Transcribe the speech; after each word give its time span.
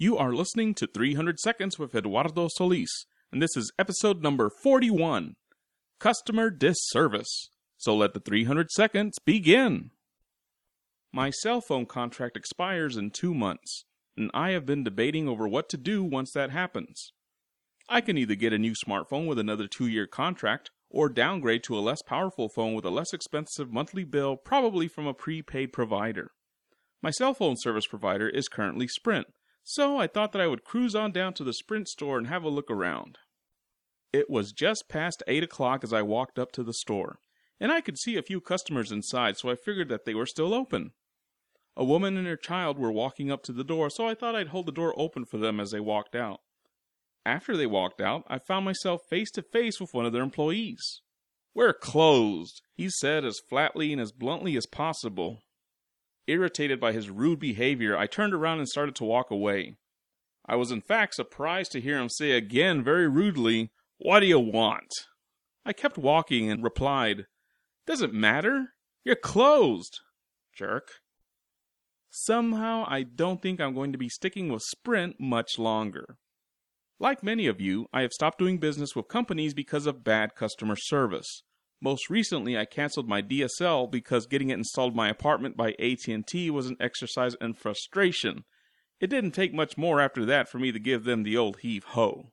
You 0.00 0.16
are 0.16 0.32
listening 0.32 0.74
to 0.74 0.86
300 0.86 1.40
Seconds 1.40 1.76
with 1.76 1.92
Eduardo 1.92 2.46
Solis, 2.46 3.06
and 3.32 3.42
this 3.42 3.56
is 3.56 3.72
episode 3.80 4.22
number 4.22 4.48
41 4.48 5.34
Customer 5.98 6.50
Disservice. 6.50 7.50
So 7.78 7.96
let 7.96 8.14
the 8.14 8.20
300 8.20 8.70
seconds 8.70 9.18
begin. 9.26 9.90
My 11.12 11.30
cell 11.30 11.60
phone 11.60 11.84
contract 11.84 12.36
expires 12.36 12.96
in 12.96 13.10
two 13.10 13.34
months, 13.34 13.86
and 14.16 14.30
I 14.32 14.50
have 14.50 14.64
been 14.64 14.84
debating 14.84 15.28
over 15.28 15.48
what 15.48 15.68
to 15.70 15.76
do 15.76 16.04
once 16.04 16.30
that 16.30 16.52
happens. 16.52 17.10
I 17.88 18.00
can 18.00 18.16
either 18.16 18.36
get 18.36 18.52
a 18.52 18.58
new 18.58 18.74
smartphone 18.74 19.26
with 19.26 19.40
another 19.40 19.66
two 19.66 19.88
year 19.88 20.06
contract, 20.06 20.70
or 20.88 21.08
downgrade 21.08 21.64
to 21.64 21.76
a 21.76 21.80
less 21.82 22.02
powerful 22.02 22.48
phone 22.48 22.74
with 22.74 22.84
a 22.84 22.90
less 22.90 23.12
expensive 23.12 23.72
monthly 23.72 24.04
bill, 24.04 24.36
probably 24.36 24.86
from 24.86 25.08
a 25.08 25.12
prepaid 25.12 25.72
provider. 25.72 26.30
My 27.02 27.10
cell 27.10 27.34
phone 27.34 27.56
service 27.58 27.88
provider 27.88 28.28
is 28.28 28.46
currently 28.46 28.86
Sprint, 28.86 29.26
so 29.70 29.98
I 29.98 30.06
thought 30.06 30.32
that 30.32 30.40
I 30.40 30.46
would 30.46 30.64
cruise 30.64 30.94
on 30.94 31.12
down 31.12 31.34
to 31.34 31.44
the 31.44 31.52
Sprint 31.52 31.88
store 31.88 32.16
and 32.16 32.26
have 32.26 32.42
a 32.42 32.48
look 32.48 32.70
around. 32.70 33.18
It 34.14 34.30
was 34.30 34.52
just 34.52 34.88
past 34.88 35.22
8 35.28 35.44
o'clock 35.44 35.84
as 35.84 35.92
I 35.92 36.00
walked 36.00 36.38
up 36.38 36.52
to 36.52 36.62
the 36.62 36.72
store, 36.72 37.18
and 37.60 37.70
I 37.70 37.82
could 37.82 37.98
see 37.98 38.16
a 38.16 38.22
few 38.22 38.40
customers 38.40 38.90
inside, 38.90 39.36
so 39.36 39.50
I 39.50 39.56
figured 39.56 39.90
that 39.90 40.06
they 40.06 40.14
were 40.14 40.24
still 40.24 40.54
open. 40.54 40.92
A 41.76 41.84
woman 41.84 42.16
and 42.16 42.26
her 42.26 42.34
child 42.34 42.78
were 42.78 42.90
walking 42.90 43.30
up 43.30 43.42
to 43.42 43.52
the 43.52 43.62
door, 43.62 43.90
so 43.90 44.08
I 44.08 44.14
thought 44.14 44.34
I'd 44.34 44.48
hold 44.48 44.64
the 44.64 44.72
door 44.72 44.94
open 44.96 45.26
for 45.26 45.36
them 45.36 45.60
as 45.60 45.70
they 45.70 45.80
walked 45.80 46.16
out. 46.16 46.40
After 47.26 47.54
they 47.54 47.66
walked 47.66 48.00
out, 48.00 48.24
I 48.26 48.38
found 48.38 48.64
myself 48.64 49.02
face 49.10 49.30
to 49.32 49.42
face 49.42 49.78
with 49.78 49.92
one 49.92 50.06
of 50.06 50.14
their 50.14 50.22
employees. 50.22 51.02
We're 51.54 51.74
closed, 51.74 52.62
he 52.74 52.88
said 52.88 53.22
as 53.22 53.38
flatly 53.50 53.92
and 53.92 54.00
as 54.00 54.12
bluntly 54.12 54.56
as 54.56 54.64
possible. 54.64 55.42
Irritated 56.28 56.78
by 56.78 56.92
his 56.92 57.08
rude 57.08 57.40
behavior, 57.40 57.96
I 57.96 58.06
turned 58.06 58.34
around 58.34 58.58
and 58.58 58.68
started 58.68 58.94
to 58.96 59.04
walk 59.04 59.30
away. 59.30 59.76
I 60.46 60.56
was 60.56 60.70
in 60.70 60.82
fact 60.82 61.14
surprised 61.14 61.72
to 61.72 61.80
hear 61.80 61.98
him 61.98 62.10
say 62.10 62.32
again 62.32 62.84
very 62.84 63.08
rudely, 63.08 63.70
What 63.96 64.20
do 64.20 64.26
you 64.26 64.38
want? 64.38 64.92
I 65.64 65.72
kept 65.72 65.96
walking 65.96 66.50
and 66.50 66.62
replied, 66.62 67.24
Doesn't 67.86 68.12
matter. 68.12 68.74
You're 69.04 69.16
closed. 69.16 70.00
Jerk. 70.54 70.88
Somehow, 72.10 72.84
I 72.86 73.04
don't 73.04 73.40
think 73.40 73.58
I'm 73.58 73.74
going 73.74 73.92
to 73.92 73.98
be 73.98 74.10
sticking 74.10 74.50
with 74.52 74.62
Sprint 74.62 75.16
much 75.18 75.58
longer. 75.58 76.18
Like 77.00 77.22
many 77.22 77.46
of 77.46 77.58
you, 77.58 77.86
I 77.90 78.02
have 78.02 78.12
stopped 78.12 78.38
doing 78.38 78.58
business 78.58 78.94
with 78.94 79.08
companies 79.08 79.54
because 79.54 79.86
of 79.86 80.04
bad 80.04 80.34
customer 80.34 80.76
service. 80.76 81.42
Most 81.80 82.10
recently, 82.10 82.58
I 82.58 82.64
canceled 82.64 83.08
my 83.08 83.22
DSL 83.22 83.90
because 83.90 84.26
getting 84.26 84.50
it 84.50 84.58
installed 84.58 84.92
in 84.92 84.96
my 84.96 85.08
apartment 85.08 85.56
by 85.56 85.76
AT&T 85.78 86.50
was 86.50 86.66
an 86.66 86.76
exercise 86.80 87.36
in 87.40 87.54
frustration. 87.54 88.44
It 89.00 89.08
didn't 89.08 89.30
take 89.30 89.54
much 89.54 89.78
more 89.78 90.00
after 90.00 90.24
that 90.24 90.48
for 90.48 90.58
me 90.58 90.72
to 90.72 90.80
give 90.80 91.04
them 91.04 91.22
the 91.22 91.36
old 91.36 91.58
heave 91.58 91.84
ho. 91.84 92.32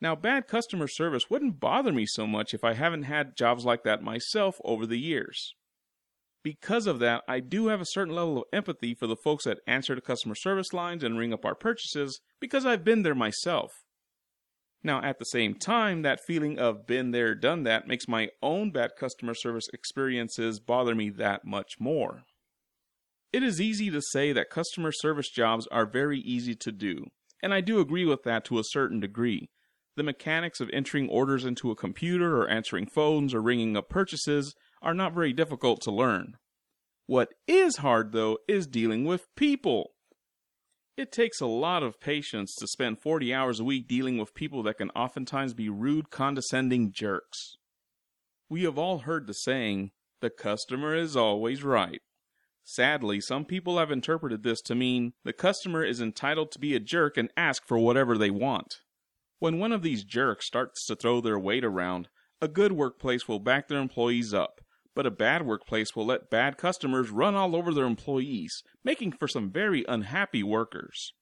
Now, 0.00 0.16
bad 0.16 0.48
customer 0.48 0.88
service 0.88 1.30
wouldn't 1.30 1.60
bother 1.60 1.92
me 1.92 2.06
so 2.06 2.26
much 2.26 2.52
if 2.52 2.64
I 2.64 2.72
haven't 2.74 3.04
had 3.04 3.36
jobs 3.36 3.64
like 3.64 3.84
that 3.84 4.02
myself 4.02 4.56
over 4.64 4.86
the 4.86 4.98
years. 4.98 5.54
Because 6.42 6.86
of 6.86 6.98
that, 7.00 7.22
I 7.28 7.40
do 7.40 7.68
have 7.68 7.82
a 7.82 7.86
certain 7.86 8.14
level 8.14 8.38
of 8.38 8.44
empathy 8.52 8.94
for 8.94 9.06
the 9.06 9.16
folks 9.16 9.44
that 9.44 9.58
answer 9.66 9.94
the 9.94 10.00
customer 10.00 10.34
service 10.34 10.72
lines 10.72 11.04
and 11.04 11.18
ring 11.18 11.34
up 11.34 11.44
our 11.44 11.54
purchases 11.54 12.20
because 12.40 12.64
I've 12.64 12.82
been 12.82 13.02
there 13.02 13.14
myself. 13.14 13.72
Now, 14.82 15.02
at 15.02 15.18
the 15.18 15.26
same 15.26 15.54
time, 15.54 16.02
that 16.02 16.24
feeling 16.24 16.58
of 16.58 16.86
been 16.86 17.10
there, 17.10 17.34
done 17.34 17.64
that 17.64 17.86
makes 17.86 18.08
my 18.08 18.30
own 18.42 18.70
bad 18.70 18.92
customer 18.98 19.34
service 19.34 19.68
experiences 19.74 20.58
bother 20.58 20.94
me 20.94 21.10
that 21.10 21.44
much 21.44 21.74
more. 21.78 22.22
It 23.32 23.42
is 23.42 23.60
easy 23.60 23.90
to 23.90 24.00
say 24.00 24.32
that 24.32 24.50
customer 24.50 24.90
service 24.90 25.30
jobs 25.30 25.66
are 25.70 25.86
very 25.86 26.18
easy 26.18 26.54
to 26.56 26.72
do, 26.72 27.04
and 27.42 27.52
I 27.52 27.60
do 27.60 27.78
agree 27.78 28.06
with 28.06 28.22
that 28.24 28.44
to 28.46 28.58
a 28.58 28.64
certain 28.64 29.00
degree. 29.00 29.50
The 29.96 30.02
mechanics 30.02 30.60
of 30.60 30.70
entering 30.72 31.08
orders 31.08 31.44
into 31.44 31.70
a 31.70 31.76
computer 31.76 32.38
or 32.38 32.48
answering 32.48 32.86
phones 32.86 33.34
or 33.34 33.42
ringing 33.42 33.76
up 33.76 33.90
purchases 33.90 34.54
are 34.80 34.94
not 34.94 35.14
very 35.14 35.32
difficult 35.34 35.82
to 35.82 35.90
learn. 35.90 36.34
What 37.06 37.28
is 37.46 37.78
hard, 37.78 38.12
though, 38.12 38.38
is 38.48 38.66
dealing 38.66 39.04
with 39.04 39.26
people. 39.36 39.90
It 40.96 41.12
takes 41.12 41.40
a 41.40 41.46
lot 41.46 41.82
of 41.82 42.00
patience 42.00 42.54
to 42.56 42.66
spend 42.66 43.00
40 43.00 43.32
hours 43.32 43.60
a 43.60 43.64
week 43.64 43.88
dealing 43.88 44.18
with 44.18 44.34
people 44.34 44.62
that 44.64 44.78
can 44.78 44.90
oftentimes 44.90 45.54
be 45.54 45.68
rude, 45.68 46.10
condescending 46.10 46.92
jerks. 46.92 47.56
We 48.48 48.64
have 48.64 48.78
all 48.78 48.98
heard 48.98 49.26
the 49.26 49.34
saying, 49.34 49.92
the 50.20 50.30
customer 50.30 50.94
is 50.94 51.16
always 51.16 51.62
right. 51.62 52.00
Sadly, 52.64 53.20
some 53.20 53.44
people 53.44 53.78
have 53.78 53.90
interpreted 53.90 54.42
this 54.42 54.60
to 54.62 54.74
mean 54.74 55.14
the 55.24 55.32
customer 55.32 55.84
is 55.84 56.00
entitled 56.00 56.52
to 56.52 56.58
be 56.58 56.74
a 56.74 56.80
jerk 56.80 57.16
and 57.16 57.30
ask 57.36 57.66
for 57.66 57.78
whatever 57.78 58.18
they 58.18 58.30
want. 58.30 58.76
When 59.38 59.58
one 59.58 59.72
of 59.72 59.82
these 59.82 60.04
jerks 60.04 60.46
starts 60.46 60.84
to 60.86 60.94
throw 60.94 61.20
their 61.20 61.38
weight 61.38 61.64
around, 61.64 62.08
a 62.42 62.48
good 62.48 62.72
workplace 62.72 63.26
will 63.26 63.38
back 63.38 63.68
their 63.68 63.78
employees 63.78 64.34
up, 64.34 64.60
but 64.94 65.06
a 65.06 65.10
bad 65.10 65.46
workplace 65.46 65.94
will 65.94 66.06
let 66.06 66.30
bad 66.30 66.56
customers 66.56 67.10
run 67.10 67.34
all 67.34 67.54
over 67.54 67.72
their 67.72 67.84
employees, 67.84 68.62
making 68.84 69.12
for 69.12 69.28
some 69.28 69.50
very 69.50 69.84
unhappy 69.88 70.42
workers. 70.42 71.12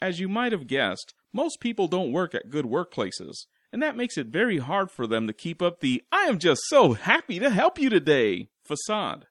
As 0.00 0.20
you 0.20 0.28
might 0.28 0.52
have 0.52 0.66
guessed, 0.66 1.14
most 1.32 1.60
people 1.60 1.88
don't 1.88 2.12
work 2.12 2.34
at 2.34 2.50
good 2.50 2.64
workplaces, 2.64 3.46
and 3.72 3.82
that 3.82 3.96
makes 3.96 4.18
it 4.18 4.26
very 4.26 4.58
hard 4.58 4.90
for 4.90 5.06
them 5.06 5.26
to 5.26 5.32
keep 5.32 5.62
up 5.62 5.80
the 5.80 6.02
I 6.12 6.24
am 6.24 6.38
just 6.38 6.62
so 6.66 6.92
happy 6.92 7.38
to 7.38 7.50
help 7.50 7.78
you 7.78 7.90
today 7.90 8.48
facade. 8.64 9.26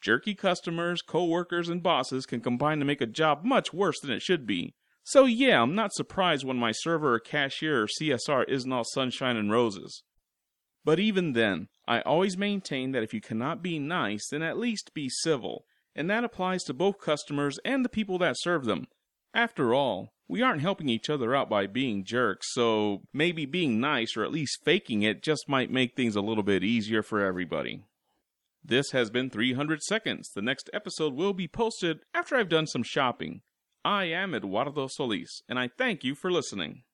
Jerky 0.00 0.34
customers, 0.34 1.02
co-workers, 1.02 1.68
and 1.68 1.82
bosses 1.82 2.24
can 2.24 2.40
combine 2.40 2.78
to 2.78 2.84
make 2.84 3.00
a 3.00 3.06
job 3.06 3.44
much 3.44 3.72
worse 3.72 3.98
than 4.00 4.10
it 4.10 4.22
should 4.22 4.46
be. 4.46 4.74
So 5.02 5.24
yeah, 5.24 5.62
I'm 5.62 5.74
not 5.74 5.94
surprised 5.94 6.44
when 6.44 6.58
my 6.58 6.72
server 6.72 7.14
or 7.14 7.20
cashier 7.20 7.82
or 7.82 7.86
CSR 7.86 8.44
isn't 8.48 8.72
all 8.72 8.84
sunshine 8.84 9.36
and 9.36 9.50
roses. 9.50 10.02
But 10.88 10.98
even 10.98 11.34
then, 11.34 11.68
I 11.86 12.00
always 12.00 12.38
maintain 12.38 12.92
that 12.92 13.02
if 13.02 13.12
you 13.12 13.20
cannot 13.20 13.62
be 13.62 13.78
nice, 13.78 14.26
then 14.30 14.42
at 14.42 14.56
least 14.56 14.94
be 14.94 15.10
civil, 15.10 15.66
and 15.94 16.08
that 16.08 16.24
applies 16.24 16.64
to 16.64 16.72
both 16.72 16.98
customers 16.98 17.58
and 17.62 17.84
the 17.84 17.90
people 17.90 18.16
that 18.20 18.36
serve 18.38 18.64
them. 18.64 18.86
After 19.34 19.74
all, 19.74 20.14
we 20.28 20.40
aren't 20.40 20.62
helping 20.62 20.88
each 20.88 21.10
other 21.10 21.36
out 21.36 21.50
by 21.50 21.66
being 21.66 22.06
jerks, 22.06 22.46
so 22.54 23.02
maybe 23.12 23.44
being 23.44 23.78
nice 23.78 24.16
or 24.16 24.24
at 24.24 24.32
least 24.32 24.64
faking 24.64 25.02
it 25.02 25.22
just 25.22 25.46
might 25.46 25.70
make 25.70 25.94
things 25.94 26.16
a 26.16 26.22
little 26.22 26.42
bit 26.42 26.64
easier 26.64 27.02
for 27.02 27.22
everybody. 27.22 27.82
This 28.64 28.92
has 28.92 29.10
been 29.10 29.28
300 29.28 29.82
Seconds. 29.82 30.30
The 30.34 30.40
next 30.40 30.70
episode 30.72 31.12
will 31.12 31.34
be 31.34 31.48
posted 31.48 31.98
after 32.14 32.34
I've 32.34 32.48
done 32.48 32.66
some 32.66 32.82
shopping. 32.82 33.42
I 33.84 34.04
am 34.04 34.34
Eduardo 34.34 34.86
Solis, 34.86 35.42
and 35.50 35.58
I 35.58 35.68
thank 35.68 36.02
you 36.02 36.14
for 36.14 36.32
listening. 36.32 36.84